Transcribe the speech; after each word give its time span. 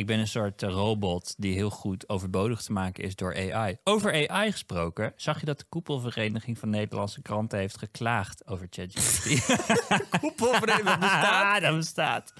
Ik 0.00 0.06
ben 0.06 0.18
een 0.18 0.28
soort 0.28 0.62
eh, 0.62 0.70
robot 0.70 1.34
die 1.38 1.54
heel 1.54 1.70
goed 1.70 2.08
overbodig 2.08 2.62
te 2.62 2.72
maken 2.72 3.04
is 3.04 3.16
door 3.16 3.34
AI. 3.52 3.76
Over 3.84 4.28
AI 4.30 4.50
gesproken, 4.52 5.12
zag 5.16 5.40
je 5.40 5.46
dat 5.46 5.58
de 5.58 5.64
koepelvereniging 5.68 6.58
van 6.58 6.70
Nederlandse 6.70 7.22
kranten 7.22 7.58
heeft 7.58 7.78
geklaagd 7.78 8.46
over 8.46 8.66
ChatGPT? 8.70 9.46
Koepelvereniging, 10.20 10.98
bestaat. 10.98 11.60
dat 11.62 11.76
bestaat. 11.76 12.32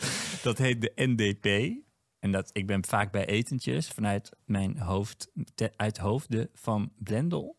Dat 0.43 0.59
heet 0.59 0.81
de 0.81 0.93
NDP. 0.95 1.77
En 2.19 2.33
dat, 2.33 2.51
ik 2.53 2.67
ben 2.67 2.85
vaak 2.85 3.13
bij 3.13 3.27
etentjes 3.27 3.89
vanuit 3.89 4.31
mijn 4.45 4.79
hoofd, 4.79 5.31
te- 5.55 5.73
uit 5.77 5.99
hoofden 5.99 6.49
van 6.55 6.93
Blendel. 6.99 7.59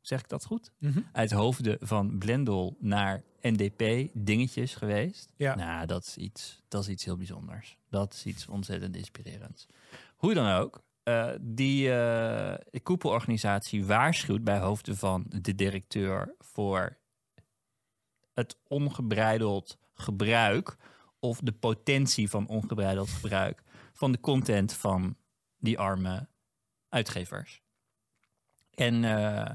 Zeg 0.00 0.20
ik 0.20 0.28
dat 0.28 0.44
goed? 0.44 0.72
Mhm. 0.78 1.00
Uit 1.12 1.30
hoofden 1.30 1.76
van 1.80 2.18
Blendel 2.18 2.76
naar 2.80 3.22
NDP 3.40 4.08
dingetjes 4.12 4.74
geweest. 4.74 5.32
Ja. 5.36 5.54
Nou, 5.54 5.86
dat 5.86 6.04
is, 6.04 6.16
iets, 6.16 6.62
dat 6.68 6.82
is 6.82 6.88
iets 6.88 7.04
heel 7.04 7.16
bijzonders. 7.16 7.77
Dat 7.90 8.12
is 8.12 8.24
iets 8.24 8.46
ontzettend 8.46 8.96
inspirerends. 8.96 9.66
Hoe 10.16 10.34
dan 10.34 10.52
ook, 10.52 10.82
eh, 11.02 11.30
die 11.40 11.92
eh, 11.92 12.80
koepelorganisatie 12.82 13.84
waarschuwt 13.84 14.44
bij 14.44 14.58
hoofden 14.58 14.96
van 14.96 15.24
de 15.28 15.54
directeur 15.54 16.34
voor 16.38 16.98
het 18.32 18.56
ongebreideld 18.66 19.78
gebruik 19.94 20.76
of 21.18 21.40
de 21.40 21.52
potentie 21.52 22.30
van 22.30 22.46
ongebreideld 22.46 23.08
gebruik 23.08 23.62
van 23.92 24.12
de 24.12 24.20
content 24.20 24.72
van 24.72 25.16
die 25.58 25.78
arme 25.78 26.28
uitgevers. 26.88 27.62
En 28.74 29.04
eh, 29.04 29.50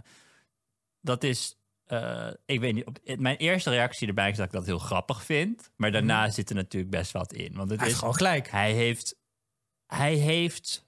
dat 1.02 1.24
is, 1.24 1.58
eh, 1.94 2.34
ik 2.46 2.60
weet 2.60 2.74
niet, 2.74 2.86
op, 2.86 3.00
mijn 3.18 3.38
eerste 3.38 3.70
reactie 3.70 4.08
erbij 4.08 4.30
is 4.30 4.38
dat 4.38 4.46
ik 4.46 4.52
dat 4.52 4.66
heel 4.66 4.80
grappig 4.80 5.24
vind, 5.24 5.72
maar 5.76 5.92
daarna 5.92 6.30
zit 6.30 6.50
er 6.50 6.56
natuurlijk 6.56 6.92
best 6.92 7.12
wat 7.12 7.34
in. 7.34 7.56
Want 7.56 7.70
het 7.70 7.80
Hij 7.80 7.88
is 7.88 7.94
is 7.94 8.00
gewoon 8.00 8.16
gelijk. 8.16 8.52
hij 8.52 8.72
heeft, 8.72 9.16
hij 9.88 10.14
heeft 10.14 10.86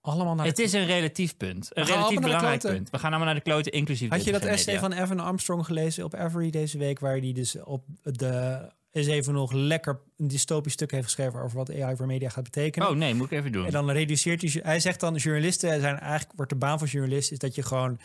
Allemaal 0.00 0.34
naar 0.34 0.46
het 0.46 0.58
is 0.58 0.72
een 0.72 0.86
relatief 0.86 1.36
punt. 1.36 1.70
Een 1.72 1.84
relatief 1.84 2.20
belangrijk 2.20 2.60
punt. 2.60 2.90
We 2.90 2.98
gaan 2.98 3.08
allemaal 3.08 3.26
naar 3.26 3.34
de 3.34 3.50
kloten, 3.50 3.72
inclusief 3.72 4.10
Had 4.10 4.24
je 4.24 4.32
dat 4.32 4.44
essay 4.44 4.78
van 4.78 4.92
Evan 4.92 5.20
Armstrong 5.20 5.64
gelezen 5.64 6.04
op 6.04 6.14
Every 6.14 6.50
deze 6.50 6.78
week, 6.78 6.98
waar 6.98 7.16
hij 7.18 7.32
dus 7.32 7.56
op 7.62 7.84
de 8.02 8.58
eens 8.96 9.06
even 9.06 9.32
nog 9.32 9.52
lekker 9.52 10.00
een 10.16 10.28
dystopisch 10.28 10.72
stuk 10.72 10.90
heeft 10.90 11.04
geschreven 11.04 11.40
over 11.40 11.56
wat 11.56 11.80
AI 11.80 11.96
voor 11.96 12.06
media 12.06 12.28
gaat 12.28 12.44
betekenen. 12.44 12.88
Oh 12.88 12.96
nee, 12.96 13.14
moet 13.14 13.30
ik 13.30 13.38
even 13.38 13.52
doen. 13.52 13.64
En 13.64 13.72
dan 13.72 13.90
reduceert 13.90 14.40
hij, 14.42 14.60
hij 14.62 14.80
zegt 14.80 15.00
dan 15.00 15.14
journalisten 15.14 15.80
zijn 15.80 15.98
eigenlijk 15.98 16.32
wordt 16.36 16.52
de 16.52 16.58
baan 16.58 16.78
van 16.78 16.88
journalist 16.88 17.32
is 17.32 17.38
dat 17.38 17.54
je 17.54 17.62
gewoon 17.62 17.98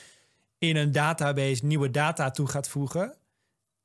in 0.62 0.76
een 0.76 0.92
database 0.92 1.66
nieuwe 1.66 1.92
data 1.92 2.32
toe 2.32 2.48
gaat 2.48 2.68
voegen. 2.70 3.14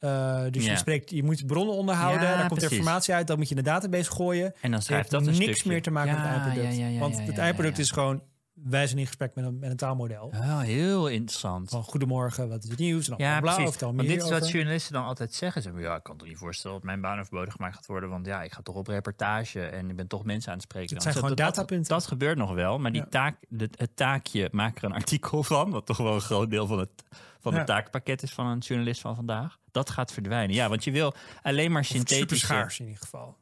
Uh, 0.00 0.42
dus 0.50 0.64
Ja. 0.64 0.70
je 0.70 0.76
spreekt, 0.76 1.10
je 1.10 1.22
moet 1.22 1.46
bronnen 1.46 1.74
onderhouden, 1.74 2.22
Ja, 2.28 2.36
daar 2.36 2.46
komt 2.48 2.60
precies. 2.60 2.76
informatie 2.76 3.14
uit, 3.14 3.26
dan 3.26 3.36
moet 3.38 3.48
je 3.48 3.54
in 3.54 3.62
de 3.62 3.70
database 3.70 4.10
gooien. 4.10 4.54
en 4.60 4.70
dan 4.70 4.82
schrijft 4.82 5.10
heeft 5.12 5.24
dat 5.24 5.34
niks 5.34 5.50
stukje. 5.52 5.68
meer 5.70 5.82
te 5.82 5.90
maken 5.90 6.12
met 6.12 6.20
het 6.22 6.30
eindproduct. 6.32 6.98
Want 6.98 7.26
het 7.26 7.38
eindproduct 7.38 7.78
is 7.78 7.90
gewoon, 7.90 8.22
wij 8.62 8.86
zijn 8.86 8.98
in 8.98 9.06
gesprek 9.06 9.34
met 9.34 9.44
een, 9.44 9.58
met 9.58 9.70
een 9.70 9.76
taalmodel. 9.76 10.26
Oh, 10.26 10.60
heel 10.60 11.08
interessant. 11.08 11.70
Van 11.70 11.82
goedemorgen, 11.82 12.48
wat 12.48 12.64
is 12.64 12.70
het 12.70 12.78
nieuws? 12.78 13.08
En 13.08 13.16
dan 13.16 13.26
Ja, 13.26 13.40
bla, 13.40 13.54
precies. 13.54 13.82
of 13.82 13.92
dit 13.94 14.22
is 14.22 14.30
wat 14.30 14.50
journalisten 14.50 14.92
dan 14.92 15.04
altijd 15.04 15.34
zeggen. 15.34 15.62
Ze 15.62 15.72
ja, 15.76 15.96
ik 15.96 16.02
kan 16.02 16.18
er 16.20 16.26
niet 16.26 16.36
voorstellen 16.38 16.76
dat 16.76 16.86
mijn 16.86 17.00
baan 17.00 17.18
overbodig 17.18 17.54
gemaakt 17.54 17.74
gaat 17.74 17.86
worden. 17.86 18.08
Want 18.08 18.26
ja, 18.26 18.42
ik 18.42 18.52
ga 18.52 18.62
toch 18.62 18.74
op 18.74 18.86
reportage 18.86 19.60
en 19.66 19.90
ik 19.90 19.96
ben 19.96 20.06
toch 20.06 20.24
mensen 20.24 20.50
aan 20.50 20.56
het 20.58 20.66
spreken. 20.66 20.94
Het 20.94 21.02
zijn 21.02 21.14
gewoon 21.14 21.28
dat, 21.28 21.38
datapunten. 21.38 21.88
Dat, 21.88 21.98
dat 21.98 22.08
gebeurt 22.08 22.38
nog 22.38 22.52
wel, 22.54 22.78
maar 22.78 22.92
die 22.92 23.00
Ja. 23.00 23.06
taak, 23.08 23.36
het 23.56 23.90
taakje, 23.96 24.48
maak 24.52 24.78
er 24.78 24.84
een 24.84 24.92
artikel 24.92 25.42
van. 25.42 25.70
Wat 25.70 25.86
toch 25.86 25.96
wel 25.96 26.14
een 26.14 26.20
groot 26.20 26.50
deel 26.50 26.66
van 26.66 26.78
het, 26.78 26.90
van 27.38 27.52
Ja. 27.52 27.58
het 27.58 27.66
taakpakket 27.66 28.22
is 28.22 28.32
van 28.32 28.46
een 28.46 28.58
journalist 28.58 29.00
van 29.00 29.14
vandaag. 29.14 29.58
Dat 29.70 29.90
gaat 29.90 30.12
verdwijnen. 30.12 30.54
Ja, 30.56 30.68
want 30.68 30.84
je 30.84 30.90
wil 30.90 31.14
alleen 31.42 31.72
maar 31.72 31.84
Super 31.84 32.08
synthetische... 32.08 32.46
schaars 32.46 32.78
in 32.80 32.86
ieder 32.86 33.02
geval. 33.02 33.36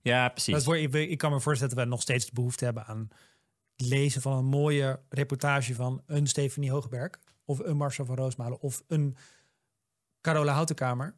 Ja, 0.00 0.28
precies. 0.28 0.64
Dat 0.64 0.74
ik, 0.74 0.92
ik 0.94 1.18
kan 1.18 1.30
me 1.32 1.40
voorstellen 1.40 1.74
dat 1.74 1.84
we 1.84 1.90
nog 1.90 2.02
steeds 2.02 2.24
de 2.26 2.32
behoefte 2.34 2.64
hebben 2.64 2.86
aan 2.86 3.08
lezen 3.84 4.22
van 4.22 4.32
een 4.38 4.44
mooie 4.44 5.00
reportage 5.08 5.74
van 5.74 6.02
een 6.06 6.26
Stephanie 6.26 6.70
Hoogberg 6.70 7.10
of 7.44 7.58
een 7.58 7.76
Marcel 7.76 8.04
van 8.04 8.16
Roosmalen 8.16 8.60
of 8.60 8.82
een 8.86 9.16
Carola 10.20 10.52
Houtenkamer. 10.52 11.14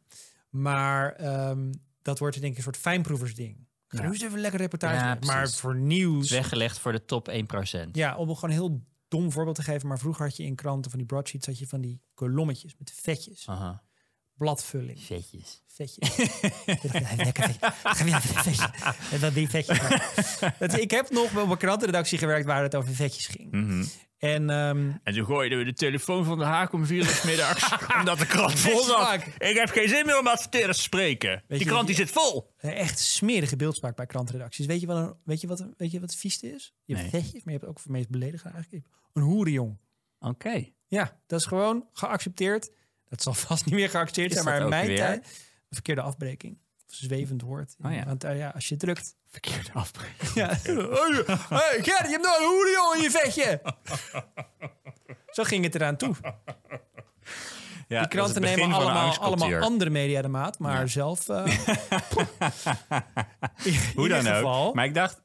Maar 0.49 1.13
ehm, 1.13 1.71
dat 2.01 2.19
wordt 2.19 2.39
denk 2.39 2.51
ik 2.51 2.57
een 2.57 2.63
soort 2.63 2.77
fijnproeversding. 2.77 3.65
Ja. 3.89 4.01
nu 4.01 4.07
eens 4.07 4.21
even 4.21 4.33
een 4.33 4.39
lekker 4.39 4.59
reportage. 4.59 5.05
Ja, 5.05 5.17
maar 5.25 5.49
voor 5.49 5.75
nieuws. 5.75 6.29
Weggelegd 6.29 6.79
voor 6.79 6.91
de 6.91 7.05
top 7.05 7.29
1%. 7.29 7.33
Ja, 7.91 8.17
om 8.17 8.35
gewoon 8.35 8.49
een 8.49 8.61
heel 8.61 8.81
dom 9.07 9.31
voorbeeld 9.31 9.55
te 9.55 9.63
geven. 9.63 9.87
Maar 9.87 9.99
vroeger 9.99 10.25
had 10.25 10.37
je 10.37 10.43
in 10.43 10.55
kranten 10.55 10.89
van 10.91 10.99
die 10.99 11.07
broadsheets 11.07 11.45
had 11.45 11.59
je 11.59 11.67
van 11.67 11.81
die 11.81 12.01
kolommetjes 12.13 12.75
met 12.77 12.91
vetjes. 12.91 13.47
Aha. 13.47 13.83
Bladvulling. 14.37 14.99
Vetjes. 14.99 15.63
Vetjes. 15.67 16.17
En 19.11 19.19
dan 19.19 19.33
die 19.33 19.49
vetjes. 19.49 19.79
Dat- 20.59 20.77
Ik 20.77 20.91
heb 20.91 21.09
nog 21.09 21.37
op 21.41 21.49
een 21.49 21.57
krantenredactie 21.57 22.17
gewerkt 22.17 22.45
waar 22.45 22.63
het 22.63 22.75
over 22.75 22.93
vetjes 22.95 23.27
ging. 23.27 23.51
Mhm. 23.51 23.83
En 24.17 24.49
ehm, 24.49 24.91
En 25.03 25.13
toen 25.13 25.25
gooiden 25.25 25.57
we 25.57 25.63
de 25.63 25.73
telefoon 25.73 26.25
van 26.25 26.37
de 26.37 26.43
haak 26.43 26.73
om 26.73 26.85
vier 26.85 26.97
uur 26.97 27.05
's 27.09 27.23
middags. 27.23 27.71
omdat 27.99 28.19
de 28.19 28.25
krant 28.25 28.59
vol 28.59 28.83
zat. 28.83 29.21
Ik 29.37 29.55
heb 29.57 29.69
geen 29.69 29.89
zin 29.89 30.05
meer 30.05 30.19
om 30.19 30.27
adverteerders 30.27 30.77
te 30.77 30.83
spreken. 30.83 31.43
die 31.47 31.59
je 31.59 31.65
krant 31.65 31.87
die 31.87 31.95
zit 31.95 32.11
vol. 32.11 32.53
echt 32.57 32.99
smerige 32.99 33.55
beeldspraak 33.55 33.95
bij 33.95 34.05
krantenredacties. 34.05 34.65
Weet 34.65 34.81
je 34.81 34.87
wat, 34.87 34.97
een, 34.97 35.13
weet 35.23 35.41
je 35.41 35.47
wat, 35.47 35.59
een- 35.59 35.73
weet 35.77 35.91
je 35.91 35.99
wat 35.99 36.09
het 36.09 36.19
vieste 36.19 36.53
is? 36.53 36.73
Je 36.85 36.95
hebt 36.95 37.11
Nee. 37.11 37.21
vetjes, 37.21 37.43
maar 37.43 37.53
je 37.53 37.59
hebt 37.59 37.65
ook 37.71 37.79
voor 37.79 37.91
het 37.91 37.97
meest 37.97 38.09
beledigend 38.09 38.53
eigenlijk. 38.53 38.85
Een 39.13 39.21
hoerenjong. 39.23 39.77
Oké. 40.19 40.65
Ja, 40.87 41.19
dat 41.27 41.39
is 41.39 41.45
gewoon 41.45 41.87
geaccepteerd. 41.93 42.71
Dat 43.09 43.21
zal 43.21 43.33
vast 43.47 43.65
niet 43.65 43.75
meer 43.75 43.89
geaccepteerd 43.89 44.33
zijn, 44.33 44.45
maar 44.45 44.61
in 44.61 44.69
mijn 44.69 44.87
weer? 44.87 44.97
tijd... 44.97 45.45
Verkeerde 45.71 46.01
afbreking. 46.01 46.57
Of 46.87 46.93
zwevend 46.95 47.41
woord. 47.41 47.75
Oh 47.85 47.93
ja. 47.93 48.05
Want 48.05 48.23
eh, 48.23 48.37
ja, 48.37 48.49
als 48.49 48.67
je 48.67 48.77
drukt... 48.77 49.15
Verkeerde 49.27 49.69
afspraak. 49.73 50.11
Ja. 50.35 50.47
hey, 51.49 51.83
Gert, 51.83 52.05
je 52.05 52.09
hebt 52.09 52.23
nou 52.23 52.41
een 52.43 52.49
hoerenjong 52.49 52.95
in 52.95 53.01
je 53.01 53.11
vetje. 53.11 53.61
Zo 55.29 55.43
ging 55.43 55.63
het 55.63 55.75
eraan 55.75 55.95
toe. 55.95 56.15
Ja, 57.87 57.99
Die 57.99 58.07
kranten 58.07 58.41
nemen 58.41 58.71
allemaal, 58.71 59.17
allemaal 59.17 59.55
andere 59.59 59.89
media 59.89 60.21
de 60.21 60.27
maat, 60.27 60.59
maar 60.59 60.79
Ja. 60.79 60.87
zelf. 60.87 61.29
eh, 61.29 61.45
Hoe 63.95 64.07
dan 64.07 64.27
ook. 64.27 64.73
Maar 64.73 64.85
ik 64.85 64.93
dacht, 64.93 65.21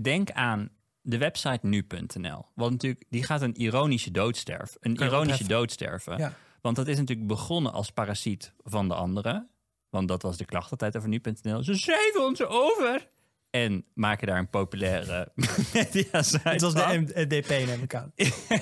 denk, 0.00 0.30
aan 0.30 0.70
de 1.00 1.18
website 1.18 1.66
nu.nl. 1.66 2.46
Want 2.54 2.70
natuurlijk, 2.70 3.04
die 3.08 3.22
gaat 3.22 3.42
een 3.42 3.54
ironische 3.54 4.10
doodsterven. 4.10 4.76
Een 4.80 4.94
ironische 4.94 5.46
doodsterven. 5.46 6.18
Ja. 6.18 6.32
Want 6.62 6.76
dat 6.76 6.88
is 6.88 6.98
natuurlijk 6.98 7.28
begonnen 7.28 7.72
als 7.72 7.90
parasiet 7.90 8.52
van 8.64 8.88
de 8.88 8.94
anderen. 8.94 9.50
Want 9.90 10.08
dat 10.08 10.22
was 10.22 10.36
de 10.36 10.44
klacht 10.44 10.70
altijd 10.70 10.96
over 10.96 11.08
nu.nl. 11.08 11.62
Ze 11.62 11.74
schrijven 11.74 12.24
ons 12.24 12.44
over. 12.44 13.10
En 13.50 13.84
maken 13.94 14.26
daar 14.26 14.38
een 14.38 14.50
populaire 14.50 15.32
media-site 15.74 16.48
Het 16.48 16.60
was 16.60 16.74
de. 16.74 17.12
NDP, 17.14 17.48
neem 17.48 17.82
ik 17.82 17.94
aan. 17.94 18.12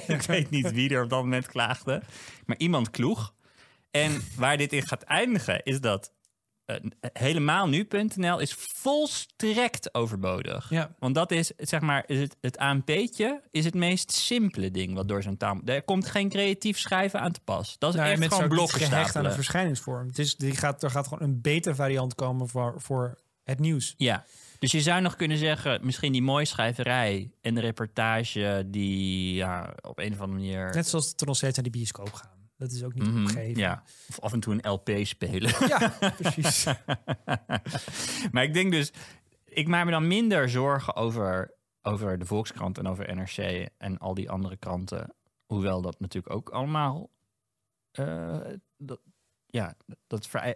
ik 0.07 0.23
weet 0.27 0.51
niet 0.51 0.73
wie 0.73 0.91
er 0.91 1.03
op 1.03 1.11
dat 1.11 1.23
moment 1.23 1.47
klaagde. 1.47 2.03
Maar 2.47 2.59
iemand 2.59 2.91
kloeg. 2.91 3.35
En 3.91 4.21
waar 4.37 4.57
dit 4.57 4.73
in 4.73 4.87
gaat 4.87 5.03
eindigen 5.03 5.63
is 5.65 5.81
dat 5.81 6.13
helemaal 7.13 7.69
nu.nl 7.69 8.39
is 8.39 8.53
volstrekt 8.55 9.95
overbodig. 9.95 10.71
Ja. 10.71 10.95
Want 10.99 11.15
dat 11.15 11.31
is, 11.31 11.53
zeg 11.57 11.81
maar, 11.81 12.05
is 12.07 12.19
het, 12.19 12.37
het 12.41 12.59
ANP'tje 12.59 13.43
is 13.51 13.65
het 13.65 13.75
meest 13.75 14.13
simpele 14.13 14.71
ding 14.71 14.95
wat 14.95 15.09
door 15.09 15.23
zo'n 15.23 15.37
taal... 15.37 15.61
Er 15.65 15.83
komt 15.83 16.07
geen 16.07 16.29
creatief 16.29 16.79
schrijven 16.79 17.21
aan 17.21 17.33
te 17.33 17.41
pas. 17.45 17.77
Dat 17.79 17.95
is 17.95 18.01
Nou, 18.01 18.11
echt 18.11 18.35
gewoon 18.35 18.49
blokken 18.49 18.81
gehecht 18.81 19.17
aan 19.17 19.25
de 19.25 19.31
verschijningsvorm. 19.31 20.07
Het 20.07 20.19
is, 20.19 20.37
die 20.37 20.57
gaat, 20.57 20.83
er 20.83 20.91
gaat 20.91 21.09
gewoon 21.09 21.29
een 21.29 21.41
beter 21.41 21.75
variant 21.75 22.15
komen 22.15 22.49
voor, 22.49 22.75
voor 22.77 23.19
het 23.45 23.59
nieuws. 23.59 23.95
Ja. 23.97 24.25
Dus 24.59 24.73
je 24.73 24.81
zou 24.81 25.01
nog 25.01 25.17
kunnen 25.17 25.39
zeggen, 25.39 25.81
misschien 25.83 26.13
die 26.13 26.23
mooie 26.23 26.45
schrijverij 26.45 27.31
en 27.41 27.55
de 27.55 27.61
reportage 27.61 28.65
die 28.67 29.35
ja, 29.35 29.75
op 29.81 29.99
een 29.99 30.13
of 30.13 30.21
andere 30.21 30.39
manier... 30.39 30.75
Net 30.75 30.89
zoals 30.89 31.09
het 31.09 31.21
er 31.21 31.27
nog 31.27 31.37
steeds 31.37 31.57
naar 31.57 31.65
de 31.65 31.71
bioscoop 31.71 32.13
gaan. 32.13 32.40
Dat 32.61 32.71
is 32.73 32.85
ook 32.85 32.95
niet 32.95 33.09
opgegeven. 33.09 33.61
ja. 33.61 33.83
Of 34.09 34.21
af 34.21 34.33
en 34.33 34.41
toe 34.41 34.53
een 34.63 34.71
LP 34.71 34.91
spelen. 35.03 35.69
Ja, 35.69 35.93
precies. 36.21 36.65
maar 38.33 38.43
ik 38.43 38.53
denk 38.55 38.73
dus, 38.73 38.93
ik 39.45 39.69
maak 39.69 39.85
me 39.85 39.91
dan 39.91 40.07
minder 40.09 40.49
zorgen 40.49 40.95
over, 40.97 41.55
over 41.83 42.19
de 42.19 42.25
Volkskrant 42.25 42.79
en 42.79 42.87
over 42.87 43.15
NRC 43.17 43.69
en 43.79 43.99
al 43.99 44.15
die 44.15 44.31
andere 44.31 44.57
kranten. 44.57 45.15
Hoewel 45.47 45.83
dat 45.83 46.01
natuurlijk 46.01 46.35
ook 46.35 46.49
allemaal. 46.51 47.11
eh, 47.91 48.41
dat, 48.77 49.01
ja, 49.53 49.75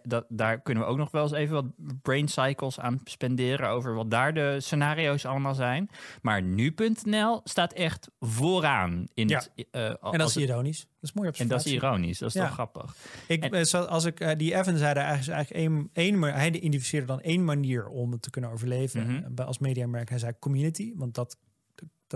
dat, 0.02 0.24
daar 0.28 0.60
kunnen 0.60 0.82
we 0.82 0.88
ook 0.88 0.96
nog 0.96 1.10
wel 1.10 1.22
eens 1.22 1.32
even 1.32 1.54
wat 1.54 1.66
brain 2.02 2.28
cycles 2.28 2.80
aan 2.80 3.00
spenderen 3.04 3.68
over 3.68 3.94
wat 3.94 4.10
daar 4.10 4.34
de 4.34 4.56
scenario's 4.60 5.24
allemaal 5.24 5.54
zijn. 5.54 5.90
Maar 6.22 6.42
nu.nl 6.42 7.40
staat 7.44 7.72
echt 7.72 8.08
vooraan 8.20 9.04
in 9.14 9.28
Ja. 9.28 9.38
het. 9.38 9.66
eh, 9.70 9.84
En 9.88 9.96
dat 10.18 10.28
is 10.28 10.34
het- 10.34 10.44
ironisch. 10.44 10.80
Dat 10.80 11.10
is 11.10 11.12
mooi 11.12 11.30
en 11.36 11.48
dat 11.48 11.64
is 11.66 11.72
ironisch, 11.72 12.18
dat 12.18 12.28
is 12.28 12.34
Ja. 12.34 12.44
toch 12.44 12.52
grappig. 12.52 12.96
Ik, 13.28 13.44
En- 13.44 13.52
eh, 13.52 13.86
als 13.86 14.04
ik 14.04 14.20
eh, 14.20 14.36
die 14.38 14.54
Evan 14.54 14.76
zei, 14.76 14.94
daar 14.94 15.04
eigenlijk, 15.04 15.36
eigenlijk 15.36 15.66
één, 15.74 15.90
één, 15.92 16.18
maar 16.18 16.34
hij 16.34 16.50
identificeerde 16.50 17.06
dan 17.06 17.20
één 17.20 17.44
manier 17.44 17.88
om 17.88 18.12
het 18.12 18.22
te 18.22 18.30
kunnen 18.30 18.50
overleven 18.50 19.08
eh, 19.24 19.30
bij- 19.30 19.44
als 19.44 19.58
mediamerk. 19.58 20.08
Hij 20.08 20.18
zei 20.18 20.32
community, 20.38 20.92
want 20.96 21.14
dat, 21.14 21.36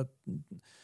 dat 0.04 0.08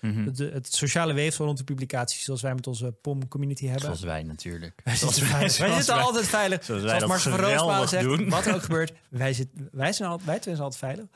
Mhm. 0.00 0.24
het, 0.26 0.38
het 0.38 0.74
sociale 0.74 1.12
weefsel 1.12 1.44
rond 1.44 1.58
de 1.58 1.64
publicaties, 1.64 2.24
zoals 2.24 2.42
wij 2.42 2.54
met 2.54 2.66
onze 2.66 2.92
POM 2.92 3.28
community 3.28 3.64
hebben. 3.64 3.82
Zoals 3.84 4.00
wij 4.02 4.22
natuurlijk. 4.22 4.80
wij 4.84 4.96
Zoals 4.96 5.14
zitten, 5.14 5.32
wij 5.38 5.48
zoals 5.48 5.74
zitten 5.76 5.94
wij- 5.94 6.04
altijd 6.04 6.26
veilig. 6.26 6.64
zoals 6.64 6.82
wij 6.82 6.90
Zoals 6.98 7.12
Marcel 7.12 7.30
van 7.30 7.40
Roosmalen 7.40 7.88
zegt, 7.88 8.04
doen. 8.04 8.28
wat 8.28 8.46
er 8.46 8.54
ook 8.54 8.62
gebeurt, 8.70 8.92
wij, 9.08 9.32
zitten, 9.32 9.68
wij, 9.72 9.92
zijn 9.92 10.08
al, 10.10 10.20
wij 10.24 10.38
twee 10.38 10.54
zijn 10.54 10.66
altijd 10.70 10.80
veilig. 10.94 11.06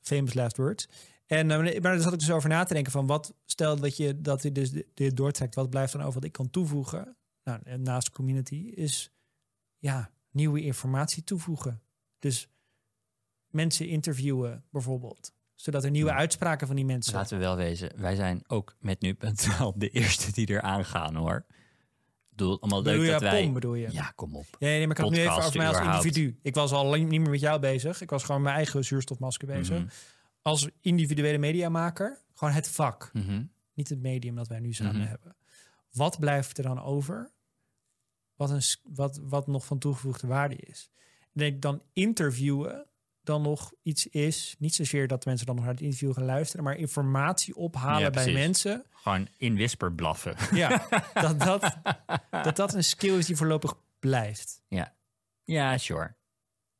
Famous 0.00 0.34
last 0.34 0.56
words. 0.56 0.88
En 1.26 1.50
uh, 1.50 1.56
maar 1.58 1.80
daar 1.80 2.00
zat 2.00 2.12
ik 2.12 2.18
dus 2.18 2.30
over 2.30 2.48
na 2.48 2.64
te 2.64 2.74
denken 2.74 2.92
van 2.92 3.06
wat 3.06 3.34
stel 3.44 3.76
dat 3.80 3.96
je 3.96 4.20
dat 4.20 4.42
je 4.42 4.52
dus 4.52 4.70
dit 4.94 5.16
doortrekt, 5.16 5.54
wat 5.54 5.70
blijft 5.70 5.92
dan 5.92 6.00
over 6.00 6.14
wat 6.14 6.24
ik 6.24 6.32
kan 6.32 6.50
toevoegen? 6.50 7.16
Nou, 7.44 7.60
naast 7.78 8.10
community 8.10 8.56
is 8.74 9.10
ja 9.78 10.10
nieuwe 10.30 10.60
informatie 10.62 11.24
toevoegen. 11.24 11.82
Dus 12.18 12.48
mensen 13.50 13.88
interviewen 13.88 14.64
bijvoorbeeld 14.70 15.32
zodat 15.64 15.84
er 15.84 15.90
nieuwe 15.90 16.12
uitspraken 16.12 16.66
van 16.66 16.76
die 16.76 16.84
mensen. 16.84 17.14
Laten 17.14 17.38
we 17.38 17.44
wel 17.44 17.56
wezen, 17.56 17.90
wij 17.96 18.14
zijn 18.14 18.42
ook 18.46 18.76
met 18.80 19.00
nu.nl 19.00 19.72
de 19.76 19.88
eerste 19.88 20.32
die 20.32 20.46
er 20.46 20.60
aangaan 20.60 21.14
hoor. 21.14 21.44
Doel, 22.30 22.60
allemaal 22.60 22.82
leuk 22.82 23.10
dat 23.10 23.20
wij... 23.20 23.42
Pom, 23.42 23.52
bedoel 23.52 23.74
je? 23.74 23.88
Ja, 23.92 24.12
kom 24.14 24.36
op. 24.36 24.46
Ja, 24.58 24.66
nee, 24.66 24.86
maar 24.86 24.96
ik 24.96 25.02
had 25.02 25.10
nu 25.10 25.18
even 25.18 25.32
over 25.32 25.56
mij 25.56 25.66
als 25.66 25.76
überhaupt. 25.76 26.04
individu. 26.04 26.38
Ik 26.42 26.54
was 26.54 26.72
al 26.72 26.84
lang 26.86 27.08
niet 27.08 27.20
meer 27.20 27.30
met 27.30 27.40
jou 27.40 27.60
bezig. 27.60 28.00
Ik 28.00 28.10
was 28.10 28.24
gewoon 28.24 28.42
mijn 28.42 28.54
eigen 28.56 28.84
zuurstofmasker 28.84 29.46
bezig. 29.46 29.78
Mhm. 29.78 29.88
Als 30.42 30.68
individuele 30.80 31.38
mediamaker, 31.38 32.18
gewoon 32.34 32.54
het 32.54 32.68
vak. 32.68 33.10
Mhm. 33.12 33.42
Niet 33.74 33.88
het 33.88 34.00
medium 34.00 34.34
dat 34.34 34.48
wij 34.48 34.60
nu 34.60 34.72
samen 34.72 34.96
Mhm. 35.00 35.08
hebben. 35.08 35.36
Wat 35.92 36.18
blijft 36.18 36.58
er 36.58 36.64
dan 36.64 36.82
over? 36.82 37.30
Wat, 38.36 38.50
een, 38.50 38.62
wat, 38.94 39.20
wat 39.22 39.46
nog 39.46 39.64
van 39.66 39.78
toegevoegde 39.78 40.26
waarde 40.26 40.56
is. 40.56 40.90
Ik 41.20 41.40
denk 41.40 41.62
dan 41.62 41.82
interviewen 41.92 42.86
dan 43.24 43.42
nog 43.42 43.72
iets 43.82 44.06
is. 44.06 44.54
Niet 44.58 44.74
zozeer 44.74 45.06
dat 45.06 45.24
mensen 45.24 45.46
dan 45.46 45.54
nog 45.54 45.64
naar 45.64 45.74
het 45.74 45.82
interview 45.82 46.14
gaan 46.14 46.24
luisteren, 46.24 46.64
maar 46.64 46.76
informatie 46.76 47.56
ophalen 47.56 48.00
Ja, 48.00 48.10
bij 48.10 48.32
mensen. 48.32 48.84
Gewoon 48.90 49.28
in 49.36 49.54
whisper 49.54 49.92
blaffen. 49.92 50.36
Ja, 50.52 50.88
dat, 51.14 51.40
dat, 51.40 51.76
dat 52.44 52.56
dat 52.56 52.74
een 52.74 52.84
skill 52.84 53.18
is 53.18 53.26
die 53.26 53.36
voorlopig 53.36 53.74
blijft. 53.98 54.62
Ja, 55.44 55.78
sure. 55.78 56.14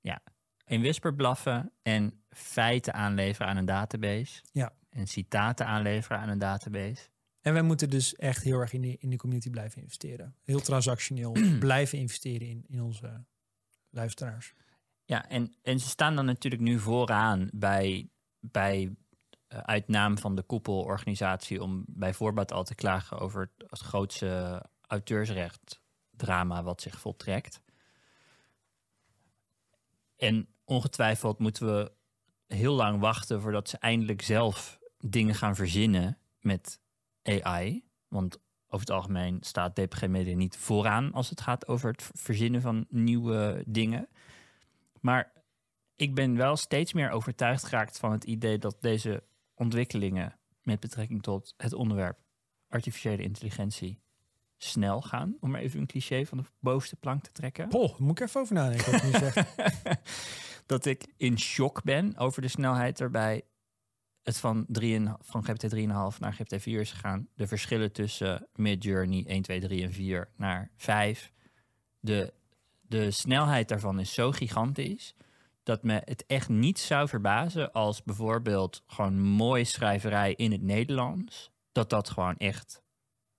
Ja. 0.00 0.22
In 0.66 0.80
whisper 0.80 1.14
blaffen 1.14 1.72
en 1.82 2.22
feiten 2.30 2.94
aanleveren 2.94 3.48
aan 3.48 3.56
een 3.56 3.64
database. 3.64 4.42
Ja. 4.52 4.72
En 4.90 5.06
citaten 5.06 5.66
aanleveren 5.66 6.18
aan 6.18 6.28
een 6.28 6.38
database. 6.38 7.08
En 7.40 7.52
wij 7.52 7.62
moeten 7.62 7.90
dus 7.90 8.16
echt 8.16 8.42
heel 8.42 8.60
erg 8.60 8.72
in 8.72 8.80
de, 8.80 8.96
in 8.98 9.10
de 9.10 9.16
community 9.16 9.50
blijven 9.50 9.82
investeren. 9.82 10.34
Heel 10.42 10.60
transactioneel 10.60 11.36
blijven 11.58 11.98
investeren 11.98 12.48
in, 12.48 12.64
in 12.68 12.82
onze 12.82 13.24
luisteraars. 13.90 14.54
Ja, 15.04 15.28
en, 15.28 15.54
en 15.62 15.80
ze 15.80 15.88
staan 15.88 16.16
dan 16.16 16.24
natuurlijk 16.24 16.62
nu 16.62 16.78
vooraan 16.78 17.48
bij, 17.52 18.08
bij 18.40 18.96
eh, 19.48 19.58
uit 19.58 19.88
naam 19.88 20.18
van 20.18 20.34
de 20.34 20.42
koepelorganisatie 20.42 21.62
om 21.62 21.84
bij 21.86 22.14
voorbaat 22.14 22.52
al 22.52 22.64
te 22.64 22.74
klagen 22.74 23.18
over 23.18 23.50
het 23.56 23.80
grootste 23.80 24.62
auteursrecht 24.86 25.82
drama 26.10 26.62
wat 26.62 26.80
zich 26.80 27.00
voltrekt. 27.00 27.60
En 30.16 30.48
ongetwijfeld 30.64 31.38
moeten 31.38 31.66
we 31.66 31.92
heel 32.46 32.74
lang 32.74 33.00
wachten 33.00 33.40
voordat 33.40 33.68
ze 33.68 33.78
eindelijk 33.78 34.22
zelf 34.22 34.78
dingen 34.98 35.34
gaan 35.34 35.54
verzinnen 35.54 36.18
met 36.40 36.80
AI. 37.22 37.84
Want 38.08 38.38
over 38.66 38.86
het 38.86 38.90
algemeen 38.90 39.38
staat 39.40 39.76
DPG 39.76 40.06
Media 40.06 40.36
niet 40.36 40.56
vooraan 40.56 41.12
als 41.12 41.30
het 41.30 41.40
gaat 41.40 41.68
over 41.68 41.90
het 41.90 42.10
verzinnen 42.12 42.60
van 42.60 42.86
nieuwe 42.88 43.62
dingen. 43.66 44.08
Maar 45.04 45.32
ik 45.96 46.14
ben 46.14 46.36
wel 46.36 46.56
steeds 46.56 46.92
meer 46.92 47.10
overtuigd 47.10 47.64
geraakt 47.64 47.98
van 47.98 48.12
het 48.12 48.24
idee 48.24 48.58
dat 48.58 48.76
deze 48.80 49.22
ontwikkelingen 49.54 50.38
met 50.62 50.80
betrekking 50.80 51.22
tot 51.22 51.54
het 51.56 51.72
onderwerp 51.72 52.18
artificiële 52.68 53.22
intelligentie 53.22 54.00
snel 54.56 55.02
gaan. 55.02 55.36
Om 55.40 55.50
maar 55.50 55.60
even 55.60 55.80
een 55.80 55.86
cliché 55.86 56.26
van 56.26 56.38
de 56.38 56.44
bovenste 56.58 56.96
plank 56.96 57.22
te 57.22 57.32
trekken. 57.32 57.68
Poh, 57.68 57.98
moet 57.98 58.20
ik 58.20 58.26
even 58.26 58.40
over 58.40 58.54
nadenken. 58.54 58.92
Wat 58.92 59.00
je 59.00 59.06
nu 59.06 59.12
zegt. 59.12 59.56
dat 60.66 60.84
ik 60.84 61.06
in 61.16 61.38
shock 61.38 61.82
ben 61.82 62.16
over 62.16 62.42
de 62.42 62.48
snelheid 62.48 62.98
waarbij 62.98 63.42
het 64.22 64.38
van, 64.38 64.64
3 64.68 64.96
en, 64.96 65.16
van 65.20 65.44
GPT 65.44 65.74
3,5 65.74 66.18
naar 66.18 66.32
GPT 66.32 66.62
4 66.62 66.80
is 66.80 66.92
gegaan. 66.92 67.28
De 67.34 67.46
verschillen 67.46 67.92
tussen 67.92 68.48
Midjourney 68.54 69.24
1, 69.26 69.42
2, 69.42 69.60
3 69.60 69.82
en 69.82 69.92
4 69.92 70.28
naar 70.36 70.70
5. 70.76 71.32
De, 72.00 72.32
de 72.88 73.10
snelheid 73.10 73.68
daarvan 73.68 74.00
is 74.00 74.14
zo 74.14 74.30
gigantisch 74.32 75.14
dat 75.62 75.82
me 75.82 76.02
het 76.04 76.24
echt 76.26 76.48
niet 76.48 76.78
zou 76.78 77.08
verbazen 77.08 77.72
als 77.72 78.02
bijvoorbeeld 78.02 78.82
gewoon 78.86 79.20
mooie 79.20 79.64
schrijverij 79.64 80.34
in 80.34 80.52
het 80.52 80.62
Nederlands, 80.62 81.50
dat 81.72 81.90
dat 81.90 82.10
gewoon 82.10 82.36
echt 82.36 82.82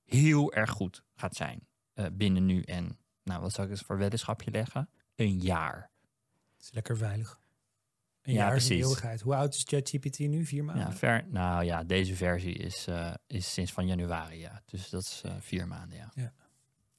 heel 0.04 0.54
erg 0.54 0.70
goed 0.70 1.04
gaat 1.16 1.36
zijn 1.36 1.68
eh, 1.94 2.06
binnen 2.14 2.46
nu 2.46 2.62
en, 2.62 2.98
nou 3.24 3.42
wat 3.42 3.54
zou 3.54 3.68
ik 3.68 3.74
eens 3.74 3.82
voor 3.82 3.98
weddenschapje 3.98 4.52
leggen? 4.52 4.90
Een 5.16 5.40
jaar. 5.40 5.92
Het 6.56 6.66
is 6.66 6.72
lekker 6.72 6.98
veilig. 6.98 7.40
Een 8.22 8.34
Ja, 8.34 8.40
jaar 8.40 8.56
is 8.56 8.66
precies. 8.66 8.84
eeuwigheid. 8.84 9.22
Hoe 9.22 9.36
oud 9.36 9.56
is 9.56 9.64
ChatGPT 9.68 10.20
nu? 10.20 10.46
Vier 10.46 10.64
maanden? 10.64 10.86
Ja, 10.86 10.94
ver, 10.94 11.26
nou 11.28 11.64
ja, 11.64 11.84
deze 11.84 12.16
versie 12.16 12.54
is, 12.54 12.88
eh, 12.88 13.14
is 13.28 13.54
sinds 13.54 13.72
van 13.72 13.88
januari, 13.88 14.40
ja. 14.40 14.62
Dus 14.66 14.90
dat 14.90 15.02
is 15.02 15.22
eh, 15.26 15.32
vier 15.40 15.68
maanden, 15.68 15.98
ja. 15.98 16.12
Ja. 16.14 16.34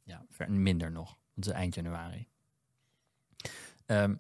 Ja, 0.03 0.25
ver, 0.31 0.51
minder 0.53 0.91
nog. 0.91 1.09
Want 1.09 1.19
het 1.35 1.47
is 1.47 1.53
eind 1.53 1.75
januari. 1.75 2.29
Ehm, 3.87 4.15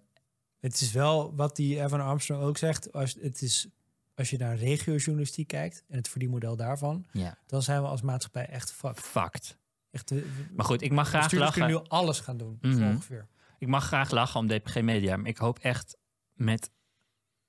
Het 0.60 0.80
is 0.80 0.92
wel 0.92 1.34
wat 1.34 1.56
die 1.56 1.80
Evan 1.82 2.00
Armstrong 2.00 2.42
ook 2.42 2.58
zegt. 2.58 2.92
Als, 2.92 3.16
het 3.20 3.42
is, 3.42 3.68
als 4.14 4.30
je 4.30 4.38
naar 4.38 4.56
regiojournalistiek 4.56 5.46
kijkt 5.48 5.84
en 5.88 5.96
het 5.96 6.08
verdienmodel 6.08 6.56
daarvan, 6.56 7.06
ja, 7.12 7.38
dan 7.46 7.62
zijn 7.62 7.82
we 7.82 7.88
als 7.88 8.02
maatschappij 8.02 8.46
echt 8.46 8.72
fucked. 8.72 9.00
fucked. 9.00 9.58
Echt, 9.90 10.12
Maar 10.54 10.64
goed, 10.66 10.82
ik 10.82 10.92
mag 10.92 11.08
graag 11.08 11.32
lachen. 11.32 11.52
kunnen 11.52 11.82
nu 11.82 11.88
alles 11.88 12.20
gaan 12.20 12.36
doen, 12.36 12.58
Mhm. 12.60 12.82
ongeveer. 12.88 13.26
Ik 13.58 13.68
mag 13.68 13.84
graag 13.86 14.10
lachen 14.10 14.40
om 14.40 14.46
DPG 14.46 14.80
Media. 14.80 15.16
Maar 15.16 15.26
ik 15.28 15.36
hoop 15.38 15.58
echt 15.58 15.96
met 16.32 16.70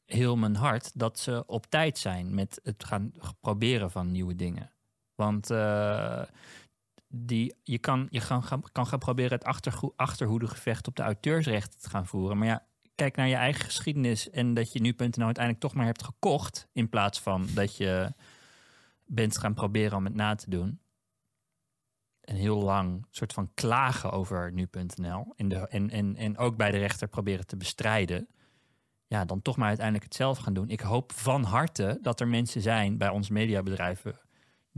heel 0.05 0.35
mijn 0.35 0.55
hart 0.55 0.91
dat 0.99 1.19
ze 1.19 1.43
op 1.45 1.65
tijd 1.65 1.97
zijn 1.97 2.33
met 2.35 2.59
het 2.63 2.83
gaan 2.83 3.13
proberen 3.39 3.91
van 3.91 4.11
nieuwe 4.11 4.35
dingen. 4.35 4.71
Want 5.15 5.49
eh, 5.49 6.23
die, 7.25 7.55
je, 7.63 7.77
kan, 7.77 8.07
je 8.09 8.21
gaan- 8.21 8.63
kan 8.71 8.87
gaan 8.87 8.99
proberen 8.99 9.31
het 9.31 9.43
achtergo- 9.43 9.93
achterhoedegevecht 9.95 10.87
op 10.87 10.95
de 10.95 11.03
auteursrechten 11.03 11.79
te 11.79 11.89
gaan 11.89 12.05
voeren. 12.07 12.37
Maar 12.37 12.47
ja, 12.47 12.65
kijk 12.95 13.15
naar 13.15 13.27
je 13.27 13.35
eigen 13.35 13.63
geschiedenis 13.63 14.29
en 14.29 14.53
dat 14.53 14.73
je 14.73 14.79
nu.nl 14.79 15.25
uiteindelijk 15.25 15.59
toch 15.59 15.73
maar 15.73 15.85
hebt 15.85 16.03
gekocht. 16.03 16.67
In 16.73 16.89
plaats 16.89 17.19
van 17.19 17.47
dat 17.53 17.77
je 17.77 18.13
bent 19.05 19.37
gaan 19.37 19.53
proberen 19.53 19.97
om 19.97 20.05
het 20.05 20.15
na 20.15 20.35
te 20.35 20.49
doen. 20.49 20.79
En 22.21 22.35
heel 22.35 22.61
lang 22.61 23.05
soort 23.09 23.33
van 23.33 23.53
klagen 23.53 24.11
over 24.11 24.51
nu.nl. 24.51 25.33
En, 25.35 25.69
en, 25.69 25.89
en, 25.89 26.15
en 26.15 26.37
ook 26.37 26.57
bij 26.57 26.71
de 26.71 26.77
rechter 26.77 27.07
proberen 27.07 27.47
te 27.47 27.57
bestrijden. 27.57 28.27
Ja, 29.07 29.25
dan 29.25 29.41
toch 29.41 29.57
maar 29.57 29.67
uiteindelijk 29.67 30.05
het 30.05 30.15
zelf 30.15 30.37
gaan 30.37 30.53
doen. 30.53 30.69
Ik 30.69 30.79
hoop 30.79 31.11
van 31.11 31.43
harte 31.43 31.97
dat 32.01 32.19
er 32.19 32.27
mensen 32.27 32.61
zijn 32.61 32.97
bij 32.97 33.09
onze 33.09 33.33
mediabedrijven 33.33 34.19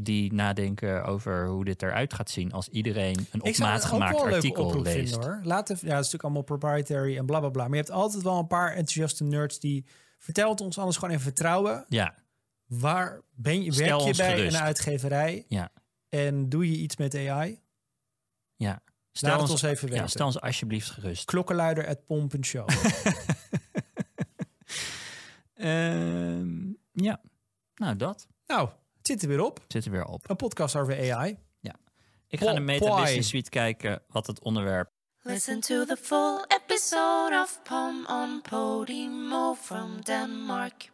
die 0.03 0.33
nadenken 0.33 1.03
over 1.05 1.47
hoe 1.47 1.65
dit 1.65 1.81
eruit 1.81 2.13
gaat 2.13 2.29
zien 2.29 2.51
als 2.51 2.67
iedereen 2.69 3.27
een 3.31 3.43
op 3.43 3.57
maat 3.57 3.85
gemaakt 3.85 4.21
artikel 4.21 4.81
leest. 4.81 5.09
vinden 5.11 5.29
hoor. 5.29 5.39
Laat 5.43 5.69
even, 5.69 5.87
ja, 5.87 5.95
het 5.95 6.05
is 6.05 6.11
natuurlijk 6.11 6.23
allemaal 6.23 6.41
proprietary 6.57 7.17
en 7.17 7.25
bla 7.25 7.39
bla 7.39 7.49
bla. 7.49 7.63
Maar 7.63 7.77
je 7.77 7.83
hebt 7.83 7.91
altijd 7.91 8.23
wel 8.23 8.39
een 8.39 8.47
paar 8.47 8.69
enthousiaste 8.69 9.23
nerds 9.23 9.59
die 9.59 9.85
vertelt 10.17 10.61
ons 10.61 10.77
alles 10.77 10.95
gewoon 10.95 11.09
even 11.11 11.23
vertrouwen. 11.23 11.85
Ja, 11.89 12.15
Waar 12.65 13.21
ben 13.35 13.63
je, 13.63 13.71
Stel 13.73 14.03
werk 14.03 14.15
je 14.15 14.23
bij 14.23 14.35
gerust. 14.35 14.55
een 14.55 14.61
uitgeverij 14.61 15.45
ja, 15.47 15.71
en 16.09 16.49
doe 16.49 16.71
je 16.71 16.77
iets 16.77 16.97
met 16.97 17.15
AI? 17.15 17.61
ja. 18.55 18.81
Laat 19.21 19.41
het 19.41 19.49
ons 19.49 19.61
even 19.61 19.87
ja, 19.87 19.93
weten. 19.93 20.09
stel 20.09 20.25
ons 20.25 20.41
alsjeblieft 20.41 20.89
gerust. 20.89 21.25
Klokkenluider 21.25 21.87
at 21.87 22.05
pomp.show. 22.05 22.67
Ehm, 25.53 26.73
ja, 26.91 27.21
nou 27.75 27.95
dat 27.95 28.27
nou, 28.47 28.69
zit 29.09 29.21
er 29.21 29.27
weer 29.27 29.41
op. 29.43 29.59
zit 29.67 29.85
er 29.85 29.91
weer 29.91 30.05
op. 30.05 30.29
Een 30.29 30.35
podcast 30.35 30.75
over 30.75 31.13
AI. 31.13 31.37
Ik 32.31 32.39
ga 32.39 32.45
de 32.45 32.53
Po- 32.53 32.61
Meta. 32.63 33.01
Business 33.01 33.29
Suite 33.29 33.49
kijken 33.49 34.01
wat 34.07 34.27
het 34.27 34.43
onderwerp 34.43 34.89
Listen 35.21 35.59
to 35.59 35.85
the 35.85 35.97
full 35.97 36.43
episode 36.47 37.39
of 37.41 37.59
Pom 37.63 38.05
on 38.07 38.41
Podimo 38.41 39.53
from 39.53 40.01
Denmark. 40.01 40.89